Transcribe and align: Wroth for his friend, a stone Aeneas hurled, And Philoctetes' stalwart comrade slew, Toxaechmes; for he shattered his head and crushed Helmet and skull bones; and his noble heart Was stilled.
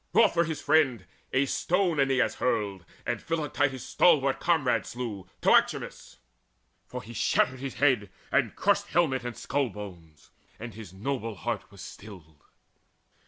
Wroth 0.13 0.33
for 0.33 0.45
his 0.45 0.59
friend, 0.59 1.05
a 1.31 1.45
stone 1.45 1.99
Aeneas 1.99 2.33
hurled, 2.39 2.85
And 3.05 3.21
Philoctetes' 3.21 3.83
stalwart 3.83 4.39
comrade 4.39 4.87
slew, 4.87 5.27
Toxaechmes; 5.43 6.17
for 6.87 7.03
he 7.03 7.13
shattered 7.13 7.59
his 7.59 7.75
head 7.75 8.09
and 8.31 8.55
crushed 8.55 8.87
Helmet 8.87 9.23
and 9.23 9.37
skull 9.37 9.69
bones; 9.69 10.31
and 10.59 10.73
his 10.73 10.91
noble 10.91 11.35
heart 11.35 11.69
Was 11.69 11.81
stilled. 11.83 12.43